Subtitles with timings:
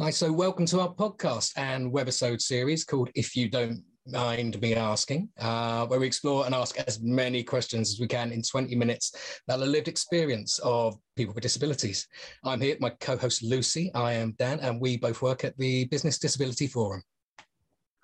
[0.00, 4.74] Hi, so welcome to our podcast and webisode series called If You Don't Mind Me
[4.74, 8.74] Asking, uh, where we explore and ask as many questions as we can in 20
[8.74, 12.08] minutes about the lived experience of people with disabilities.
[12.42, 15.84] I'm here, my co host Lucy, I am Dan, and we both work at the
[15.84, 17.00] Business Disability Forum.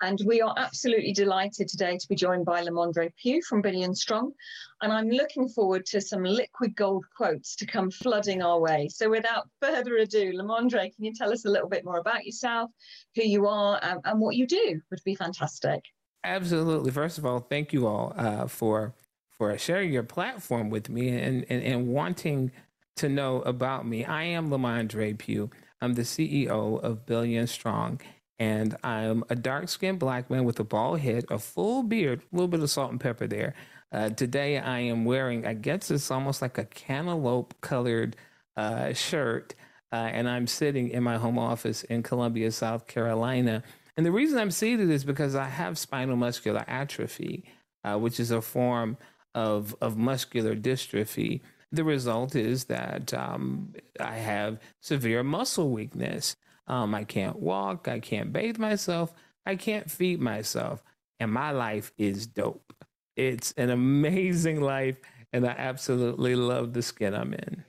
[0.01, 4.33] And we are absolutely delighted today to be joined by Lamondre Pugh from Billion Strong.
[4.81, 8.87] And I'm looking forward to some liquid gold quotes to come flooding our way.
[8.87, 12.71] So without further ado, Lamondre, can you tell us a little bit more about yourself,
[13.15, 14.81] who you are, um, and what you do?
[14.89, 15.83] Would be fantastic.
[16.23, 16.89] Absolutely.
[16.89, 18.95] First of all, thank you all uh, for
[19.37, 22.51] for sharing your platform with me and, and, and wanting
[22.95, 24.05] to know about me.
[24.05, 25.49] I am Lamondre Pugh.
[25.81, 28.01] I'm the CEO of Billion Strong
[28.41, 32.35] and I'm a dark skinned black man with a bald head, a full beard, a
[32.35, 33.53] little bit of salt and pepper there.
[33.91, 38.15] Uh, today I am wearing, I guess it's almost like a cantaloupe colored
[38.57, 39.53] uh, shirt,
[39.93, 43.61] uh, and I'm sitting in my home office in Columbia, South Carolina.
[43.95, 47.43] And the reason I'm seated is because I have spinal muscular atrophy,
[47.83, 48.97] uh, which is a form
[49.35, 51.41] of, of muscular dystrophy.
[51.71, 56.35] The result is that um, I have severe muscle weakness.
[56.71, 57.89] Um, I can't walk.
[57.89, 59.13] I can't bathe myself.
[59.45, 60.81] I can't feed myself.
[61.19, 62.73] And my life is dope.
[63.17, 64.97] It's an amazing life.
[65.33, 67.63] And I absolutely love the skin I'm in.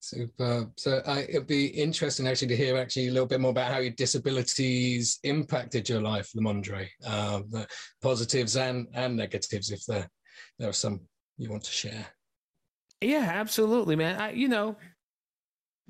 [0.00, 0.70] Super.
[0.76, 3.78] So uh, it'd be interesting actually to hear actually a little bit more about how
[3.78, 7.68] your disabilities impacted your life, Lamondre, uh, the
[8.00, 10.08] positives and, and negatives, if there,
[10.58, 11.00] there are some
[11.38, 12.06] you want to share.
[13.02, 14.20] Yeah, absolutely, man.
[14.20, 14.76] I, you know,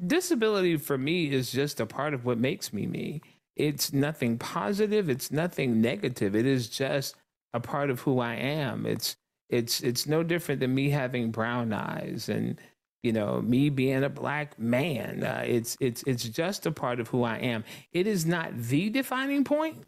[0.05, 3.23] disability for me is just a part of what makes me me.
[3.57, 6.35] It's nothing positive, it's nothing negative.
[6.35, 7.17] It is just
[7.53, 8.87] a part of who I am.
[8.87, 9.17] It's
[9.51, 12.59] it's it's no different than me having brown eyes and
[13.03, 15.23] you know me being a black man.
[15.23, 17.65] Uh, it's it's it's just a part of who I am.
[17.93, 19.85] It is not the defining point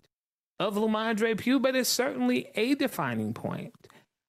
[0.61, 3.75] of Lamondre Pugh, but it's certainly a defining point.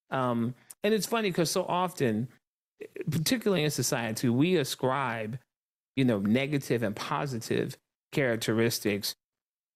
[0.09, 2.29] Um, and it's funny because so often,
[3.09, 5.39] particularly in society, we ascribe
[5.95, 7.77] you know, negative and positive
[8.11, 9.15] characteristics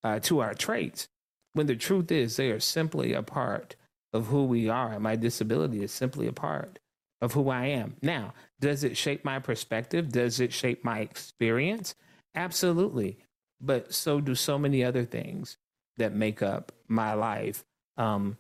[0.04, 1.08] uh, to our traits,
[1.54, 3.76] when the truth is they are simply a part
[4.14, 5.00] of who we are.
[5.00, 6.80] My disability is simply a part
[7.22, 7.96] of who I am.
[8.02, 10.10] Now, does it shape my perspective?
[10.10, 11.96] Does it shape my experience?
[12.34, 13.18] Absolutely.
[13.62, 15.58] But so do so many other things
[15.98, 17.66] that make up my life.
[17.98, 18.38] Um,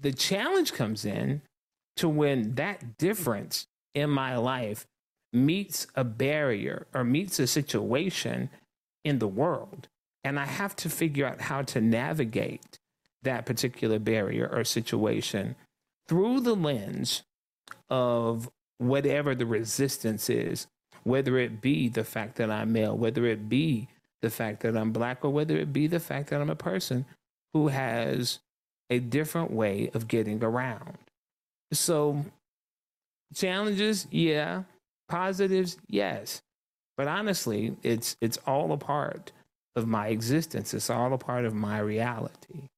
[0.00, 1.42] the challenge comes in
[1.96, 4.86] to when that difference in my life
[5.36, 8.50] meets a barrier or meets a situation
[9.04, 9.88] in the world.
[10.24, 12.78] And I have to figure out how to navigate
[13.22, 15.56] that particular barrier or situation
[16.08, 17.22] through the lens
[17.88, 20.66] of whatever the resistance is,
[21.04, 23.88] whether it be the fact that I'm male, whether it be
[24.22, 27.04] the fact that I'm black, or whether it be the fact that I'm a person
[27.52, 28.40] who has
[28.90, 30.98] a different way of getting around.
[31.72, 32.24] So,
[33.34, 34.62] challenges, yeah,
[35.08, 36.42] Positives, yes.
[36.96, 39.32] But honestly, it's it's all a part
[39.76, 40.72] of my existence.
[40.74, 42.68] It's all a part of my reality.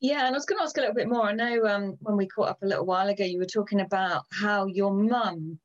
[0.00, 1.22] Yeah, and I was going to ask a little bit more.
[1.22, 4.24] I know um, when we caught up a little while ago, you were talking about
[4.30, 5.58] how your mum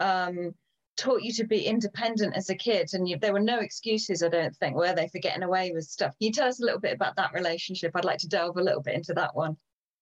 [0.00, 0.54] um,
[0.96, 4.28] taught you to be independent as a kid, and you, there were no excuses, I
[4.28, 6.12] don't think, were they, for getting away with stuff.
[6.18, 7.92] Can you tell us a little bit about that relationship?
[7.94, 9.56] I'd like to delve a little bit into that one.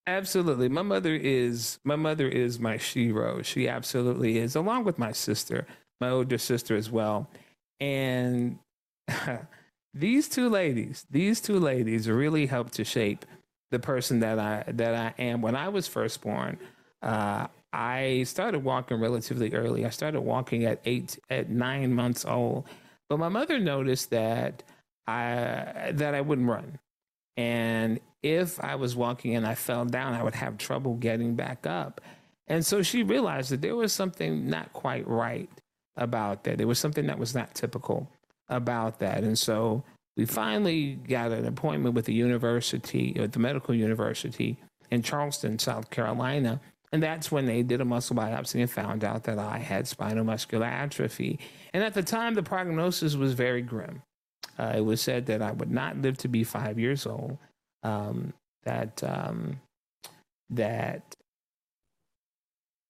[0.05, 0.67] Absolutely.
[0.67, 3.43] My mother is my mother is my shero.
[3.43, 5.65] She absolutely is, along with my sister,
[6.01, 7.29] my older sister as well.
[7.79, 8.59] And
[9.93, 13.25] these two ladies, these two ladies really helped to shape
[13.71, 15.41] the person that I that I am.
[15.41, 16.57] When I was first born,
[17.01, 19.85] uh, I started walking relatively early.
[19.85, 22.65] I started walking at eight, at nine months old.
[23.09, 24.63] But my mother noticed that
[25.07, 26.79] I that I wouldn't run.
[27.37, 31.67] And if I was walking and I fell down, I would have trouble getting back
[31.67, 32.01] up.
[32.47, 35.49] And so she realized that there was something not quite right
[35.95, 36.57] about that.
[36.57, 38.09] There was something that was not typical
[38.49, 39.23] about that.
[39.23, 39.83] And so
[40.15, 44.57] we finally got an appointment with the university, at the medical university
[44.91, 46.61] in Charleston, South Carolina.
[46.91, 50.23] And that's when they did a muscle biopsy and found out that I had spinal
[50.23, 51.39] muscular atrophy.
[51.73, 54.03] And at the time, the prognosis was very grim.
[54.59, 57.39] Uh, it was said that I would not live to be five years old.
[57.83, 58.33] Um,
[58.63, 59.59] that um,
[60.49, 61.15] that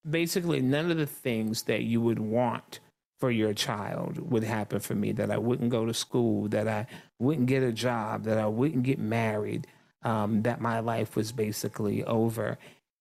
[0.07, 2.79] basically none of the things that you would want
[3.19, 5.11] for your child would happen for me.
[5.11, 6.47] That I wouldn't go to school.
[6.49, 6.87] That I
[7.19, 8.23] wouldn't get a job.
[8.23, 9.67] That I wouldn't get married.
[10.03, 12.57] Um, that my life was basically over.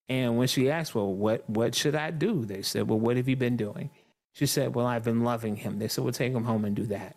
[0.08, 3.28] And when she asked, "Well, what what should I do?" They said, "Well, what have
[3.28, 3.90] you been doing?"
[4.34, 5.78] She said, Well, I've been loving him.
[5.78, 7.16] They said, We'll take him home and do that.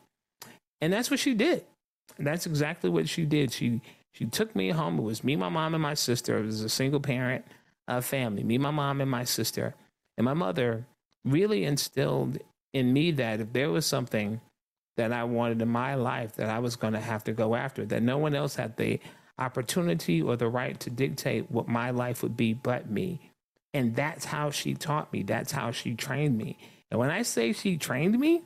[0.81, 1.65] And that's what she did.
[2.19, 3.51] That's exactly what she did.
[3.51, 3.81] She
[4.15, 4.97] she took me home.
[4.97, 6.37] It was me, my mom, and my sister.
[6.37, 7.43] It was a single parent
[7.87, 8.43] uh, family.
[8.43, 9.75] Me, my mom, and my sister.
[10.17, 10.85] And my mother
[11.25, 12.37] really instilled
[12.73, 14.39] in me that if there was something
[14.95, 17.85] that I wanted in my life that I was going to have to go after,
[17.87, 19.01] that no one else had the
[19.37, 23.19] opportunity or the right to dictate what my life would be but me.
[23.73, 25.23] And that's how she taught me.
[25.23, 26.57] That's how she trained me.
[26.89, 28.43] And when I say she trained me,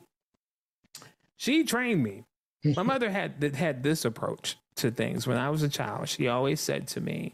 [1.38, 2.24] she trained me.
[2.63, 6.09] My mother had had this approach to things when I was a child.
[6.09, 7.33] She always said to me,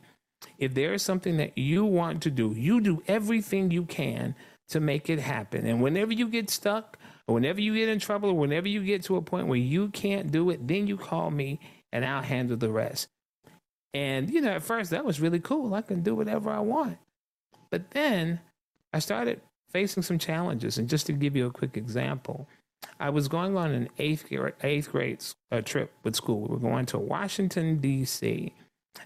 [0.58, 4.36] if there is something that you want to do, you do everything you can
[4.70, 5.66] to make it happen.
[5.66, 6.98] And whenever you get stuck,
[7.28, 9.90] or whenever you get in trouble, or whenever you get to a point where you
[9.90, 11.60] can't do it, then you call me
[11.92, 13.08] and I'll handle the rest.
[13.94, 15.74] And, you know, at first that was really cool.
[15.74, 16.98] I can do whatever I want.
[17.72, 18.40] But then
[18.94, 19.42] I started
[19.72, 20.78] facing some challenges.
[20.78, 22.48] And just to give you a quick example,
[23.00, 26.42] I was going on an eighth grade, eighth grade uh, trip with school.
[26.42, 28.54] We were going to Washington, D.C.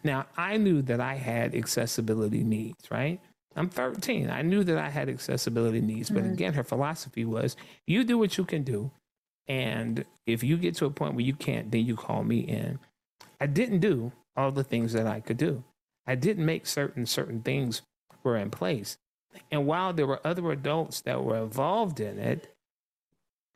[0.04, 3.20] Now, I knew that I had accessibility needs, right?
[3.56, 4.30] I'm 13.
[4.30, 6.10] I knew that I had accessibility needs.
[6.10, 6.34] But mm-hmm.
[6.34, 8.92] again, her philosophy was you do what you can do.
[9.48, 12.80] And if you get to a point where you can't, then you call me in.
[13.42, 15.64] I didn't do all the things that I could do.
[16.06, 17.82] I didn't make certain certain things
[18.24, 18.98] were in place.
[19.52, 22.54] And while there were other adults that were involved in it,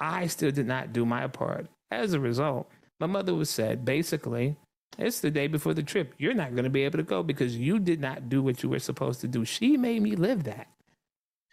[0.04, 1.68] I still did not do my part.
[1.90, 2.70] As a result,
[3.00, 4.58] my mother was said basically,
[4.98, 6.14] it's the day before the trip.
[6.18, 8.70] You're not going to be able to go because you did not do what you
[8.70, 9.46] were supposed to do.
[9.46, 10.68] She made me live that.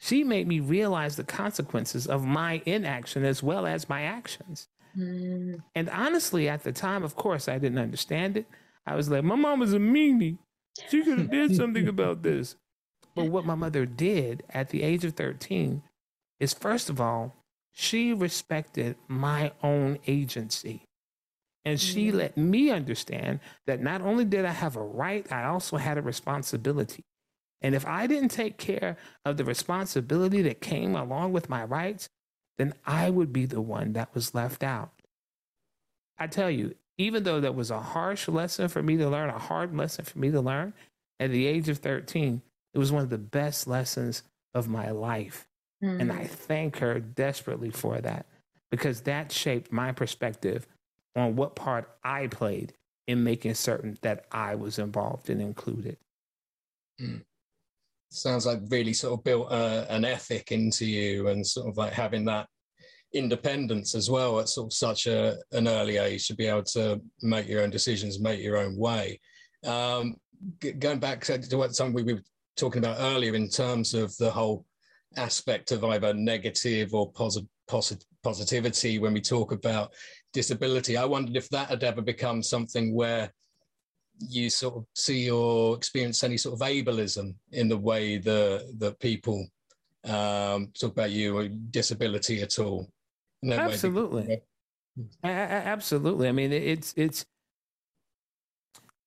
[0.00, 4.66] She made me realize the consequences of my inaction as well as my actions.
[4.98, 5.62] Mm.
[5.76, 8.46] And honestly, at the time, of course, I didn't understand it.
[8.84, 10.38] I was like, my mom was a meanie.
[10.88, 12.56] She could have did something about this.
[13.14, 15.82] But what my mother did at the age of 13
[16.40, 17.36] is, first of all,
[17.72, 20.82] she respected my own agency.
[21.64, 22.18] And she mm-hmm.
[22.18, 26.02] let me understand that not only did I have a right, I also had a
[26.02, 27.04] responsibility.
[27.62, 32.08] And if I didn't take care of the responsibility that came along with my rights,
[32.56, 34.92] then I would be the one that was left out.
[36.18, 39.38] I tell you, even though that was a harsh lesson for me to learn, a
[39.38, 40.74] hard lesson for me to learn
[41.18, 42.42] at the age of 13,
[42.74, 44.22] it was one of the best lessons
[44.54, 45.46] of my life.
[45.82, 46.00] Mm-hmm.
[46.00, 48.26] And I thank her desperately for that
[48.70, 50.66] because that shaped my perspective
[51.16, 52.74] on what part I played
[53.06, 55.96] in making certain that I was involved and included.
[57.00, 57.22] Mm.
[58.10, 61.92] Sounds like really sort of built uh, an ethic into you and sort of like
[61.92, 62.46] having that
[63.12, 67.00] independence as well at sort of such a, an early age to be able to
[67.22, 69.18] make your own decisions, make your own way.
[69.64, 70.16] Um,
[70.60, 72.22] g- going back to what something we were
[72.56, 74.64] talking about earlier in terms of the whole
[75.16, 79.92] aspect of either negative or positive posit- positivity when we talk about
[80.32, 80.96] disability.
[80.96, 83.32] I wondered if that had ever become something where
[84.28, 88.98] you sort of see or experience any sort of ableism in the way the that
[89.00, 89.46] people
[90.04, 92.90] um, talk about you or disability at all.
[93.42, 94.42] No absolutely,
[95.24, 96.28] absolutely.
[96.28, 97.24] I mean, it's it's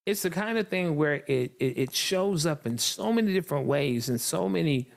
[0.05, 3.67] it's the kind of thing where it, it it shows up in so many different
[3.67, 4.89] ways and so many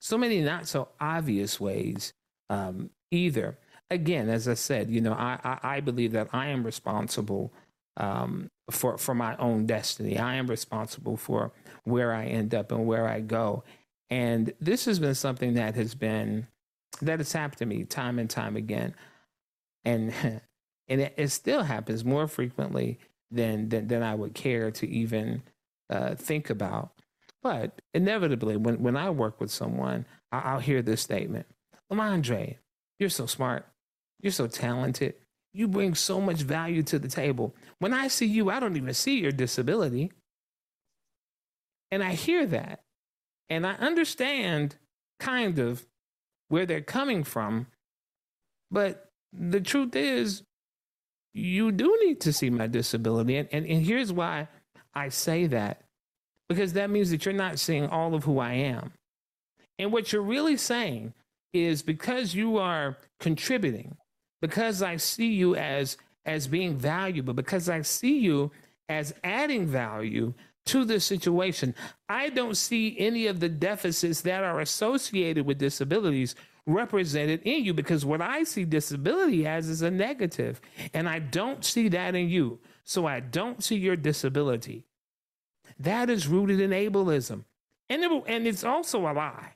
[0.00, 2.12] so many not so obvious ways
[2.48, 3.58] um, either
[3.90, 7.52] again, as I said, you know, I, I, I believe that I am responsible
[7.96, 10.18] um, for for my own destiny.
[10.18, 11.52] I am responsible for
[11.84, 13.64] where I end up and where I go.
[14.08, 16.46] And this has been something that has been
[17.02, 18.94] that has happened to me time and time again,
[19.84, 20.12] and
[20.88, 22.98] and it, it still happens more frequently
[23.30, 25.42] than than, than I would care to even
[25.90, 26.92] uh, think about.
[27.42, 31.46] But inevitably, when when I work with someone, I, I'll hear this statement:
[31.90, 32.56] "Lamondre,
[32.98, 33.66] you're so smart.
[34.20, 35.14] You're so talented.
[35.52, 37.56] You bring so much value to the table.
[37.78, 40.12] When I see you, I don't even see your disability.
[41.90, 42.84] And I hear that.
[43.48, 44.76] And I understand
[45.18, 45.84] kind of
[46.48, 47.66] where they're coming from.
[48.70, 50.44] But the truth is,
[51.34, 53.36] you do need to see my disability.
[53.36, 54.48] And, and, and here's why
[54.94, 55.82] I say that
[56.50, 58.92] because that means that you're not seeing all of who I am.
[59.78, 61.14] And what you're really saying
[61.52, 63.96] is because you are contributing,
[64.42, 68.50] because I see you as as being valuable, because I see you
[68.88, 70.34] as adding value
[70.66, 71.72] to this situation.
[72.08, 76.34] I don't see any of the deficits that are associated with disabilities
[76.66, 80.60] represented in you because what I see disability as is a negative,
[80.92, 82.58] and I don't see that in you.
[82.82, 84.84] So I don't see your disability.
[85.78, 87.44] That is rooted in ableism.
[87.88, 89.54] And, it, and it's also a lie.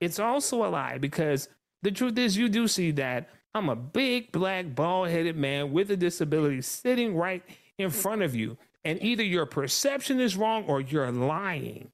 [0.00, 1.48] It's also a lie because
[1.82, 5.90] The truth is, you do see that I'm a big, black, bald headed man with
[5.90, 7.44] a disability sitting right
[7.78, 8.58] in front of you.
[8.84, 11.92] And either your perception is wrong or you're lying.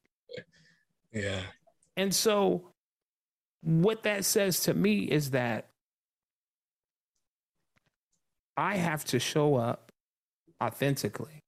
[1.12, 1.40] Yeah.
[1.96, 2.68] And so,
[3.62, 5.68] what that says to me is that
[8.56, 9.92] I have to show up
[10.62, 11.41] authentically.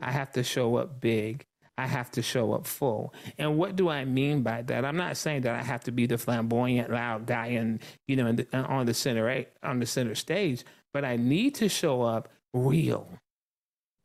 [0.00, 1.44] I have to show up big.
[1.76, 3.14] I have to show up full.
[3.38, 4.84] And what do I mean by that?
[4.84, 8.32] I'm not saying that I have to be the flamboyant, loud guy and you know
[8.32, 13.08] the, on the center on the center stage, but I need to show up real.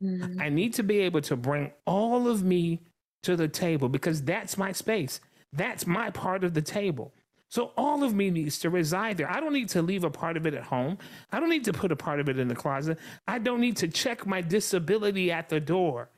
[0.02, 0.40] Mm-hmm.
[0.40, 2.80] I need to be able to bring all of me
[3.24, 5.20] to the table because that's my space.
[5.52, 7.12] That's my part of the table.
[7.54, 9.30] So all of me needs to reside there.
[9.30, 10.98] I don't need to leave a part of it at home.
[11.30, 12.98] I don't need to put a part of it in the closet.
[13.28, 16.10] I don't need to check my disability at the door.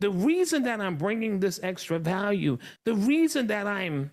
[0.00, 4.10] The reason that I'm bringing this extra value, the reason that I'm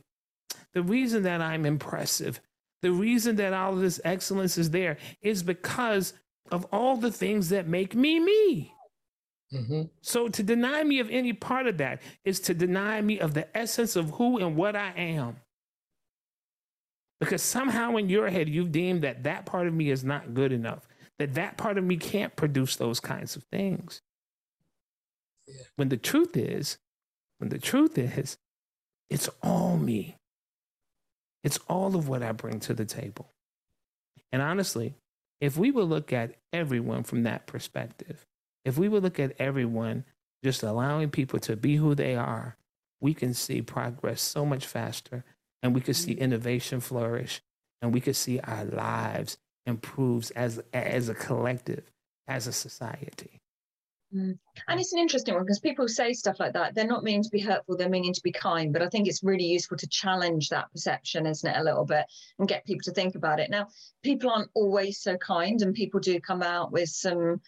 [0.74, 2.40] the reason that I'm impressive,
[2.84, 6.14] the reason that all of this excellence is there is because
[6.54, 8.74] of all the things that make me me.
[9.54, 9.82] Mm-hmm.
[10.00, 13.46] So to deny me of any part of that is to deny me of the
[13.58, 15.36] essence of who and what I am.
[17.20, 20.52] Because somehow in your head, you've deemed that that part of me is not good
[20.52, 24.02] enough, that that part of me can't produce those kinds of things.
[25.48, 25.56] Yeah.
[25.76, 26.78] When the truth is,
[27.40, 28.38] when the truth is,
[29.10, 30.18] it's all me.
[31.44, 33.34] It's all of what I bring to the table.
[34.32, 34.96] And honestly,
[35.42, 38.26] if we would look at everyone from that perspective,
[38.66, 40.06] if we would look at everyone
[40.44, 42.58] just allowing people to be who they are,
[43.02, 45.24] we can see progress so much faster
[45.62, 46.24] and we could see mm-hmm.
[46.24, 47.42] innovation flourish
[47.82, 51.92] and we could see our lives improves as as a collective
[52.28, 53.42] as a society
[54.16, 54.38] mm.
[54.68, 57.30] and it's an interesting one because people say stuff like that they're not meaning to
[57.30, 60.50] be hurtful they're meaning to be kind but i think it's really useful to challenge
[60.50, 62.06] that perception isn't it a little bit
[62.40, 63.68] and get people to think about it now
[64.04, 67.40] people aren't always so kind and people do come out with some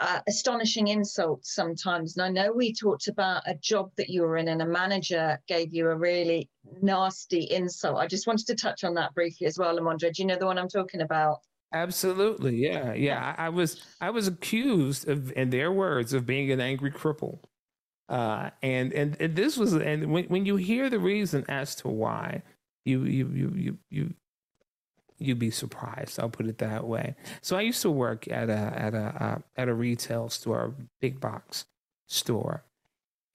[0.00, 2.16] uh, astonishing insults sometimes.
[2.16, 5.38] And I know we talked about a job that you were in and a manager
[5.46, 6.48] gave you a really
[6.80, 7.98] nasty insult.
[7.98, 10.12] I just wanted to touch on that briefly as well, Lamondre.
[10.12, 11.38] Do you know the one I'm talking about?
[11.72, 12.56] Absolutely.
[12.56, 12.94] Yeah.
[12.94, 13.34] Yeah.
[13.38, 17.38] I, I was I was accused of in their words of being an angry cripple.
[18.08, 21.88] Uh, and, and and this was and when when you hear the reason as to
[21.88, 22.42] why
[22.84, 24.14] you you you you you
[25.20, 26.18] you'd be surprised.
[26.18, 27.14] I'll put it that way.
[27.42, 31.20] So I used to work at a at a uh, at a retail store, big
[31.20, 31.66] box
[32.06, 32.64] store,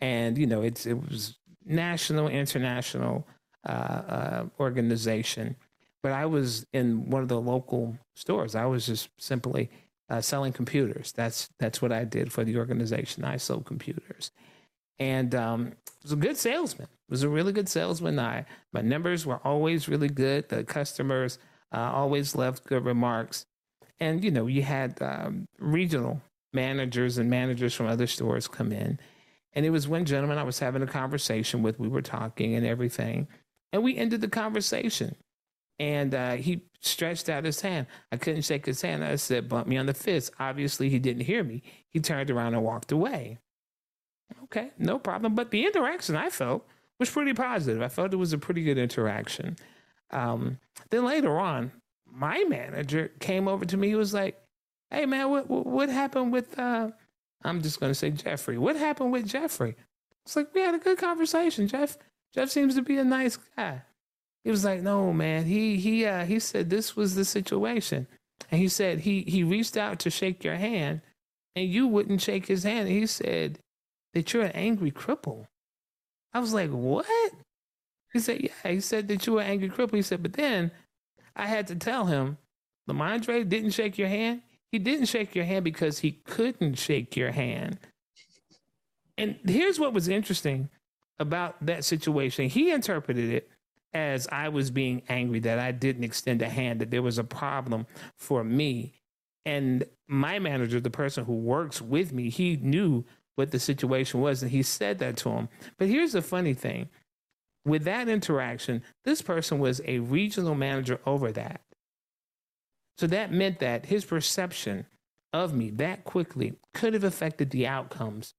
[0.02, 3.28] and you know it's it was national, international
[3.68, 5.56] uh, uh, organization,
[6.04, 8.56] but I was in one of the local stores.
[8.56, 9.70] I was just simply
[10.10, 11.12] uh, selling computers.
[11.12, 13.24] That's that's what I did for the organization.
[13.24, 14.32] I sold computers,
[15.00, 15.74] and um,
[16.06, 16.88] was a good salesman.
[16.88, 18.20] It was a really good salesman.
[18.20, 20.50] I my numbers were always really good.
[20.50, 21.40] The customers
[21.72, 23.46] uh, always left good remarks.
[24.00, 26.22] And, you know, you had um, regional
[26.54, 29.00] managers and managers from other stores come in.
[29.54, 31.80] And it was one gentleman I was having a conversation with.
[31.80, 33.28] We were talking and everything.
[33.72, 35.16] And we ended the conversation.
[35.80, 37.88] And uh, he stretched out his hand.
[38.12, 39.04] I couldn't shake his hand.
[39.04, 40.32] I said, bump me on the fist.
[40.40, 41.64] Obviously, he didn't hear me.
[41.90, 43.40] He turned around and walked away.
[44.44, 45.36] Okay, no problem.
[45.36, 46.66] But the interaction I felt
[47.00, 47.82] was pretty positive.
[47.82, 49.58] I felt it was a pretty good interaction.
[50.16, 51.72] Um, then later on,
[52.10, 53.90] my manager came over to me.
[53.90, 54.42] He was like,
[54.90, 56.92] "Hey man, what what, what happened with?" Uh,
[57.44, 58.58] I'm just going to say Jeffrey.
[58.58, 59.76] What happened with Jeffrey?
[60.26, 61.68] It's like we had a good conversation.
[61.68, 61.98] Jeff
[62.34, 63.82] Jeff seems to be a nice guy.
[64.46, 68.08] He was like, "No man, he he uh, he said this was the situation."
[68.52, 71.02] And he said he he reached out to shake your hand,
[71.56, 72.88] and you wouldn't shake his hand.
[72.88, 73.60] he said
[74.14, 75.48] that you're an angry cripple.
[76.34, 77.06] I was like, "What?"
[78.16, 78.72] He said, Yeah.
[78.72, 79.96] He said that you were angry cripple.
[79.96, 80.72] He said, But then
[81.36, 82.38] I had to tell him,
[82.90, 84.42] Lamondre didn't shake your hand.
[84.72, 87.78] He didn't shake your hand because he couldn't shake your hand.
[89.18, 90.70] And here's what was interesting
[91.20, 92.48] about that situation.
[92.48, 93.50] He interpreted it
[93.94, 97.24] as I was being angry that I didn't extend a hand, that there was a
[97.26, 97.86] problem
[98.18, 98.94] for me.
[99.46, 103.04] And my manager, the person who works with me, he knew
[103.36, 105.50] what the situation was and he said that to him.
[105.78, 106.88] But here's the funny thing
[107.66, 111.62] with that interaction, this person was a regional manager over that.
[112.98, 114.86] So that meant that his perception
[115.34, 118.34] of me that quickly could have affected the outcomes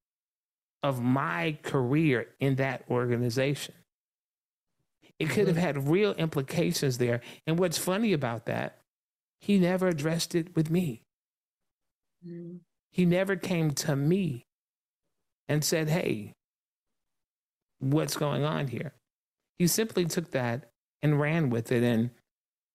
[0.82, 3.74] of my career in that organization.
[5.18, 5.64] It could have mm-hmm.
[5.64, 7.20] had real implications there.
[7.46, 8.78] And what's funny about that,
[9.40, 11.02] he never addressed it with me.
[12.26, 12.60] Mm.
[12.92, 14.46] He never came to me
[15.48, 16.32] and said, Hey,
[17.78, 18.92] what's going on here?
[19.58, 20.70] He simply took that
[21.02, 22.10] and ran with it and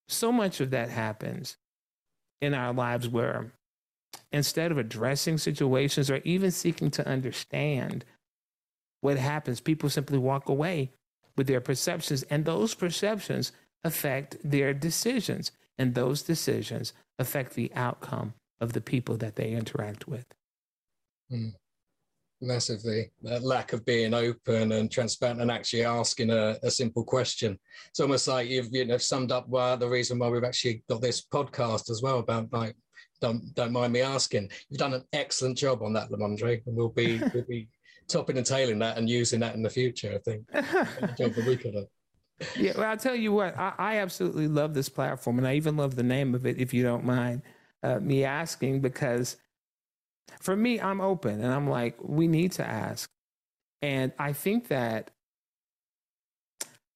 [0.07, 1.57] so much of that happens
[2.41, 3.53] in our lives where
[4.31, 8.03] instead of addressing situations or even seeking to understand
[9.01, 10.91] what happens, people simply walk away
[11.35, 13.51] with their perceptions, and those perceptions
[13.83, 20.07] affect their decisions, and those decisions affect the outcome of the people that they interact
[20.07, 20.25] with.
[21.31, 21.53] Mm.
[22.43, 27.59] Massively, that lack of being open and transparent and actually asking a, a simple question.
[27.89, 31.01] It's almost like you've you know summed up uh, the reason why we've actually got
[31.01, 32.75] this podcast as well about like
[33.21, 34.49] don't don't mind me asking.
[34.69, 37.69] You've done an excellent job on that, Lamondre, and we'll be we'll be
[38.07, 40.13] topping and tailing that and using that in the future.
[40.13, 40.43] I think.
[42.57, 45.77] yeah, well, I'll tell you what, I, I, absolutely love this platform, and I even
[45.77, 47.43] love the name of it, if you don't mind
[47.83, 49.37] uh, me asking, because
[50.39, 53.09] for me, I'm open and I'm like, we need to ask.
[53.81, 55.11] And I think that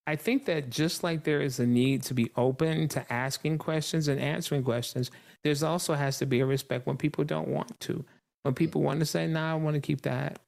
[0.08, 4.08] I think that just like there is a need to be open to asking questions
[4.08, 5.10] and answering questions,
[5.44, 8.06] there's also has to be a respect when people don't want to.
[8.44, 8.54] When mm-hmm.
[8.54, 10.40] people want to say, "No, nah, I want to keep that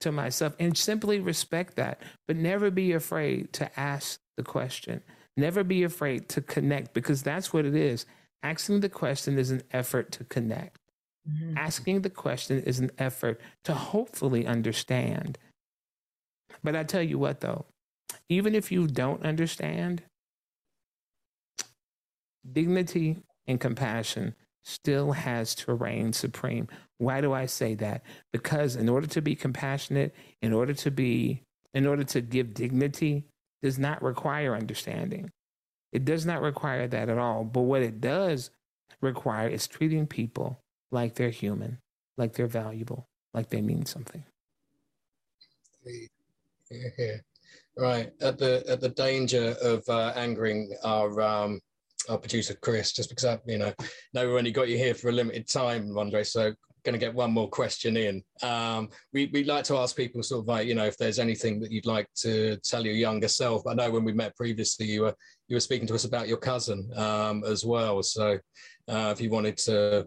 [0.00, 5.02] to myself," and simply respect that, but never be afraid to ask the question.
[5.36, 8.06] Never be afraid to connect because that's what it is.
[8.42, 10.78] Asking the question is an effort to connect.
[11.30, 11.56] Mm-hmm.
[11.56, 15.38] Asking the question is an effort to hopefully understand.
[16.64, 17.66] But I tell you what, though,
[18.28, 20.02] even if you don't understand,
[22.50, 26.68] dignity and compassion still has to reign supreme.
[26.98, 28.02] Why do I say that?
[28.32, 31.42] Because in order to be compassionate, in order to be,
[31.74, 33.24] in order to give dignity,
[33.62, 35.30] does not require understanding.
[35.92, 37.44] It does not require that at all.
[37.44, 38.50] But what it does
[39.00, 40.61] require is treating people
[40.92, 41.78] like they're human,
[42.16, 44.22] like they're valuable, like they mean something.
[45.84, 47.16] Yeah,
[47.76, 48.12] Right.
[48.20, 51.60] At the at the danger of uh, angering our um,
[52.08, 53.72] our producer Chris, just because I, you know,
[54.12, 56.22] know we only got you here for a limited time, Andre.
[56.22, 56.52] So
[56.84, 58.22] going to get one more question in.
[58.42, 61.60] Um, we we like to ask people sort of like you know if there's anything
[61.60, 63.66] that you'd like to tell your younger self.
[63.66, 65.14] I know when we met previously, you were
[65.48, 68.02] you were speaking to us about your cousin um, as well.
[68.02, 68.38] So
[68.88, 70.06] uh, if you wanted to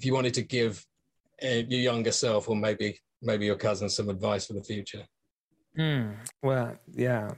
[0.00, 0.82] if you wanted to give
[1.44, 5.04] uh, your younger self or maybe maybe your cousin some advice for the future.
[5.78, 7.28] Mm, well, yeah,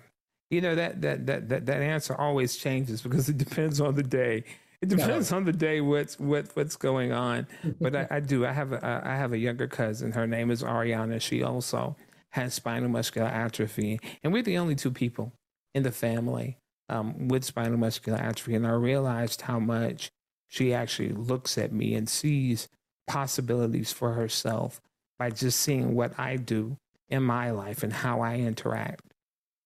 [0.48, 4.02] you know that, that that that that answer always changes because it depends on the
[4.04, 4.44] day.
[4.80, 5.38] It depends no.
[5.38, 7.48] on the day what's what what's going on.
[7.80, 8.46] But I, I, do.
[8.46, 10.12] I have a I have a younger cousin.
[10.12, 11.20] Her name is Ariana.
[11.20, 11.96] She also
[12.30, 15.32] has spinal muscular atrophy, and we're the only two people
[15.74, 18.54] in the family um, with spinal muscular atrophy.
[18.54, 20.12] And I realized how much
[20.52, 22.68] she actually looks at me and sees
[23.06, 24.82] possibilities for herself
[25.18, 26.76] by just seeing what I do
[27.08, 29.14] in my life and how I interact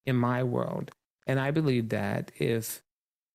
[0.05, 0.93] in my world.
[1.27, 2.85] And I believe that if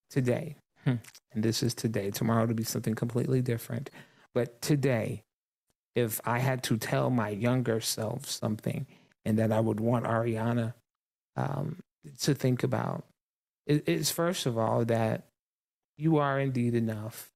[0.10, 0.96] today, hmm,
[1.34, 3.90] and this is today, tomorrow to be something completely different,
[4.34, 5.24] but today,
[5.94, 8.88] if I had to tell my younger self something
[9.26, 10.74] and that I would want Ariana
[11.36, 11.82] um,
[12.22, 13.04] to think about,
[13.68, 15.26] is first of all that
[15.98, 17.31] you are indeed enough.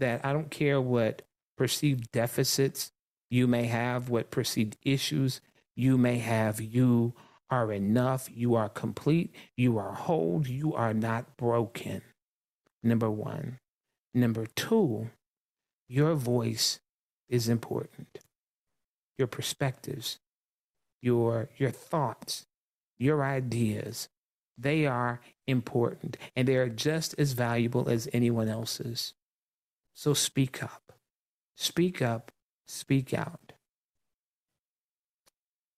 [0.00, 1.22] That I don't care what
[1.56, 2.90] perceived deficits
[3.30, 5.40] you may have what perceived issues
[5.76, 6.60] you may have.
[6.60, 7.14] You
[7.48, 8.28] are enough.
[8.32, 9.32] You are complete.
[9.56, 10.42] You are whole.
[10.46, 12.02] You are not broken.
[12.82, 13.58] Number one.
[14.12, 15.10] Number two,
[15.88, 16.80] your voice
[17.28, 18.18] is important.
[19.16, 20.18] Your perspectives,
[21.00, 22.46] your, your thoughts,
[22.98, 24.08] your ideas,
[24.58, 29.14] they are important and they are just as valuable as anyone else's.
[29.94, 30.92] So speak up.
[31.56, 32.30] Speak up
[32.70, 33.54] Speak out.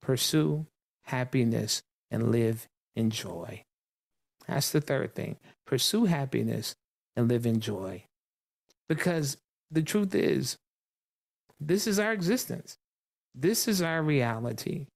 [0.03, 0.67] Pursue
[1.05, 3.65] happiness and live in joy.
[4.47, 5.39] That's the third thing.
[5.67, 6.75] Pursue happiness
[7.17, 8.05] and live in joy.
[8.91, 9.39] Because
[9.71, 10.59] the truth is,
[11.59, 12.77] this is our existence.
[13.35, 14.89] This is our reality.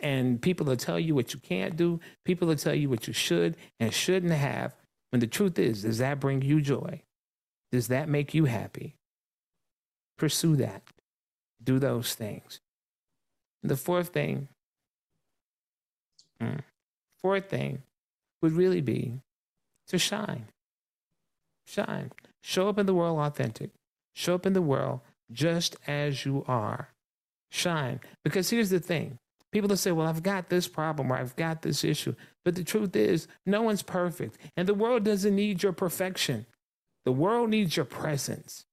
[0.00, 1.98] And people will tell you what you can't do.
[2.26, 4.74] People will tell you what you should and shouldn't have.
[5.12, 7.00] When the truth is, does that bring you joy?
[7.76, 8.94] Does that make you happy?
[10.16, 10.82] Pursue that
[11.62, 12.58] do those things.
[13.62, 14.48] The fourth thing,
[16.40, 16.60] hmm,
[17.20, 17.82] fourth thing
[18.40, 19.20] would really be
[19.88, 20.46] to shine.
[21.66, 22.12] Shine.
[22.42, 23.72] Show up in the world authentic.
[24.14, 26.88] Show up in the world just as you are.
[27.50, 28.00] Shine.
[28.24, 29.18] Because here's the thing
[29.52, 32.14] people will say, well, I've got this problem or I've got this issue.
[32.42, 34.38] But the truth is, no one's perfect.
[34.56, 36.46] And the world doesn't need your perfection,
[37.06, 38.66] the world needs your presence.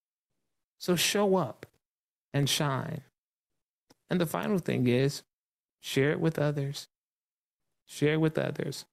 [0.80, 1.68] So show up
[2.34, 3.04] and shine.
[4.10, 5.24] And the final thing is
[5.82, 6.90] share it with others.
[7.86, 8.86] Share with others.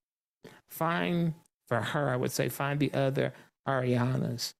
[0.68, 1.34] Find
[1.66, 3.32] for her, I would say find the other
[3.66, 4.54] Arianas.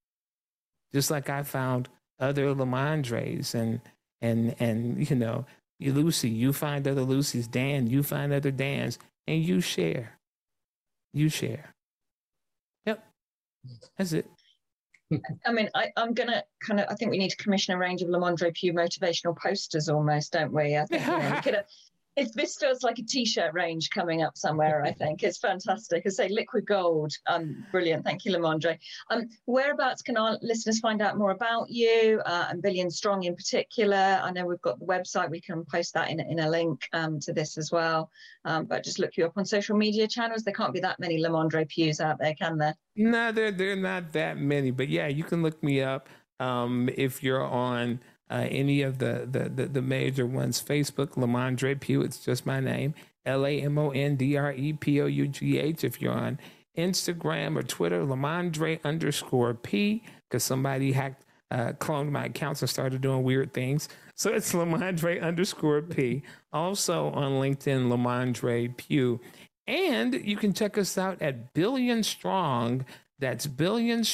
[0.94, 1.88] Just like I found
[2.18, 3.82] other Lamondres and
[4.22, 5.46] and and you know,
[5.80, 10.18] Lucy, you find other Lucys, Dan, you find other Dans, and you share.
[11.12, 11.74] You share.
[12.86, 13.04] Yep.
[13.98, 14.26] That's it.
[15.46, 16.86] I mean, I, am gonna kind of.
[16.88, 20.52] I think we need to commission a range of Lamondre Pugh motivational posters, almost, don't
[20.52, 20.76] we?
[20.76, 21.64] I think you know, we could have
[22.34, 25.22] this feels like a t-shirt range coming up somewhere i think.
[25.22, 26.02] It's fantastic.
[26.06, 27.12] I say liquid gold.
[27.26, 28.04] Um brilliant.
[28.04, 28.78] Thank you lamondre.
[29.10, 33.34] Um whereabouts can our listeners find out more about you uh, and billion strong in
[33.34, 34.20] particular?
[34.22, 35.30] I know we've got the website.
[35.30, 38.10] We can post that in, in a link um, to this as well.
[38.44, 40.42] Um, but just look you up on social media channels.
[40.42, 42.74] There can't be that many lamondre Pughs out there can there?
[42.96, 44.70] No there are not that many.
[44.70, 46.08] But yeah you can look me up
[46.40, 50.62] um, if you're on uh, any of the, the, the, the, major ones.
[50.62, 52.94] Facebook, Lamondre Pugh, it's just my name.
[53.26, 55.84] L A M O N D R E P O U G H.
[55.84, 56.38] If you're on
[56.76, 63.00] Instagram or Twitter, Lamondre underscore P, because somebody hacked, uh, cloned my accounts and started
[63.00, 63.88] doing weird things.
[64.14, 66.22] So it's Lamondre underscore P.
[66.52, 69.20] Also on LinkedIn, Lamondre Pugh.
[69.66, 72.86] And you can check us out at Billion Strong.
[73.18, 74.04] That's billion,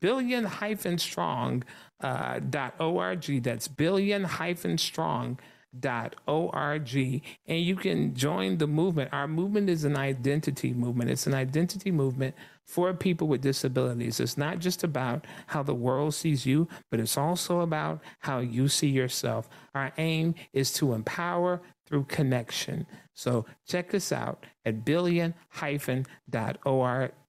[0.00, 1.62] billion hyphen strong
[2.00, 2.40] uh,
[2.78, 3.42] .org.
[3.42, 5.38] That's billion hyphen strong
[5.78, 6.96] dot org.
[7.46, 9.12] And you can join the movement.
[9.12, 11.10] Our movement is an identity movement.
[11.10, 14.18] It's an identity movement for people with disabilities.
[14.18, 18.68] It's not just about how the world sees you but it's also about how you
[18.68, 19.48] see yourself.
[19.74, 22.86] Our aim is to empower through connection.
[23.14, 26.58] So check us out at billion hyphen dot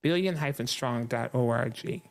[0.02, 2.02] billion hyphen strong dot org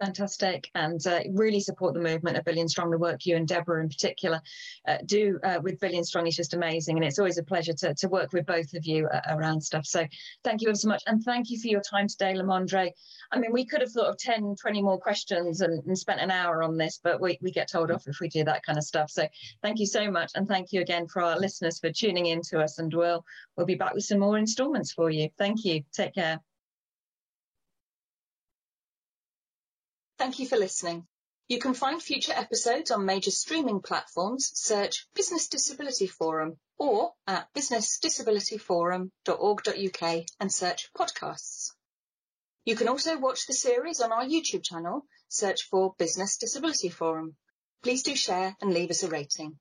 [0.00, 2.92] Fantastic, and uh, really support the movement of Billion Strong.
[2.92, 4.40] The work you and Deborah in particular
[4.86, 7.94] uh, do uh, with Billion Strong is just amazing, and it's always a pleasure to,
[7.94, 9.86] to work with both of you uh, around stuff.
[9.86, 10.06] So
[10.44, 12.92] thank you ever so much, and thank you for your time today, Lamondre.
[13.32, 16.30] I mean, we could have thought of 10, 20 more questions and, and spent an
[16.30, 18.84] hour on this, but we, we get told off if we do that kind of
[18.84, 19.10] stuff.
[19.10, 19.26] So
[19.62, 22.60] thank you so much, and thank you again for our listeners for tuning in to
[22.60, 23.24] us, and we'll,
[23.56, 25.28] we'll be back with some more instalments for you.
[25.38, 25.82] Thank you.
[25.92, 26.40] Take care.
[30.18, 31.06] Thank you for listening.
[31.46, 34.50] You can find future episodes on major streaming platforms.
[34.54, 41.70] Search Business Disability Forum or at businessdisabilityforum.org.uk and search podcasts.
[42.64, 45.06] You can also watch the series on our YouTube channel.
[45.28, 47.36] Search for Business Disability Forum.
[47.82, 49.58] Please do share and leave us a rating.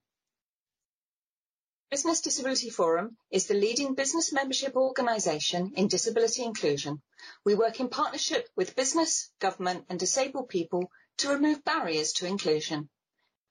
[1.90, 7.02] Business Disability Forum is the leading business membership organisation in disability inclusion.
[7.46, 12.90] We work in partnership with business, government and disabled people to remove barriers to inclusion.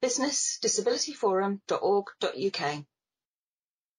[0.02, 2.84] businessdisabilityforum.org.uk